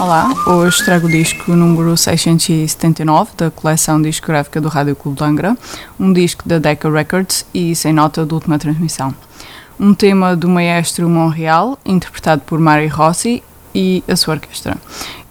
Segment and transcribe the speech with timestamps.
[0.00, 5.58] Olá, hoje trago o disco número 679 da coleção discográfica do Rádio Clube de Angra,
[5.98, 9.12] um disco da Decca Records e sem nota de última transmissão.
[9.78, 13.42] Um tema do maestro Monreal, interpretado por Mari Rossi
[13.74, 14.76] e a sua orquestra.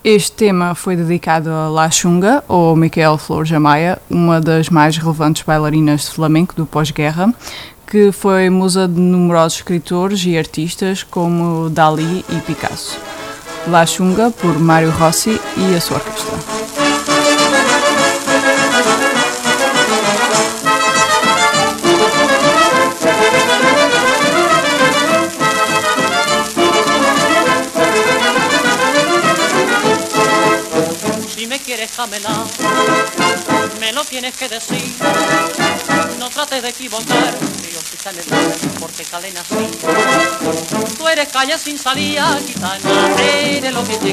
[0.04, 5.44] Este tema foi dedicado a La Xunga, ou Michael Flor Jamaia, uma das mais relevantes
[5.44, 7.34] bailarinas de flamenco do pós-guerra,
[7.90, 13.07] que foi musa de numerosos escritores e artistas como Dali e Picasso.
[13.66, 16.58] La Xunga, por Mário Rossi e a sua orquestra.
[31.98, 32.46] Camelar,
[33.80, 34.84] me lo tienes que decir.
[36.20, 37.34] No trates de equivocar,
[37.88, 39.56] yo soy camelar, porque calen así.
[40.98, 42.80] Tú eres calle sin salida, gitana,
[43.22, 44.08] eres lo que ser.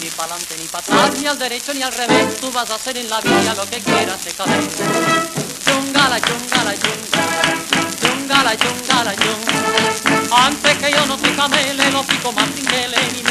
[0.00, 2.74] Ni para adelante ni para atrás, ni al derecho ni al revés, tú vas a
[2.74, 4.60] hacer en la vida lo que quieras de caber.
[5.64, 7.54] Chungala, chungala, chungala,
[8.00, 10.46] chungala, chungala, chungala.
[10.46, 13.25] Antes que yo no te camele, lo pico más trinquele, ni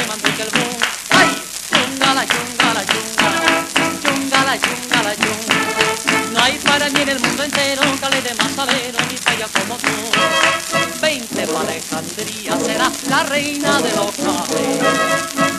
[13.16, 14.78] la reina de los cafés.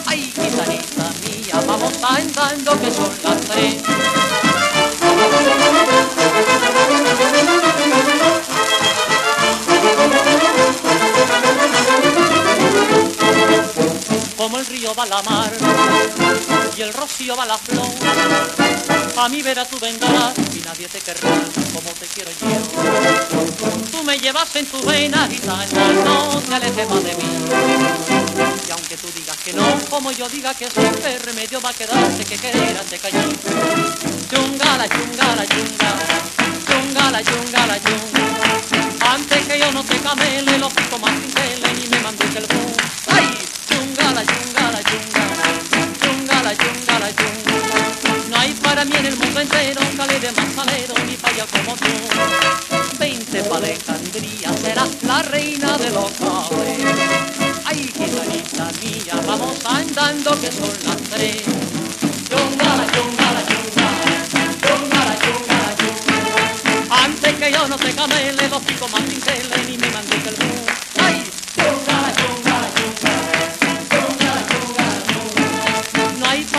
[0.05, 3.75] Ay, gitanita mía, vamos andando que son las tres.
[14.37, 15.51] Como el río va a la mar
[16.77, 17.89] y el rocío va a la flor.
[19.17, 21.31] A mí verás tú vendrás y nadie te querrá
[21.73, 23.91] como te quiero yo.
[23.91, 27.23] Tú me llevas en tu vena gitana, no te alejes más de mí.
[28.67, 31.73] Y aunque tú digas que no, como yo diga que sí, qué remedio va a
[31.73, 33.17] quedarte que querer te callí.
[34.29, 36.05] Chungala, chungala, chungala,
[36.67, 39.13] chungala, chungala, chungala.
[39.13, 42.86] Antes que yo no te camele, los pico más tintele ni me mandes el boom.
[49.39, 52.97] Entero un calé de salero ni falla como tú.
[52.99, 56.79] Veinte para Alejandría serás la reina de los cables.
[57.65, 61.43] Ay, gitanita mía, vamos andando que son las tres.
[62.29, 64.27] Chungala, chungala, chungala,
[64.63, 67.03] chungala, chungala, chungala.
[67.03, 70.86] Antes que yo no te camele, los picos más pinceles ni me mandes el boom.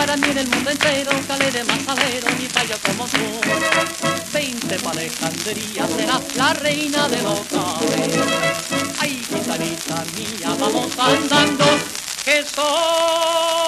[0.08, 3.18] Para en el mundo entero calé de más salero ni falla como tú.
[4.32, 8.16] Veinte para Alejandría serás la reina de los cables.
[9.00, 11.64] Ay, gitanita mía, vamos andando
[12.24, 13.67] que son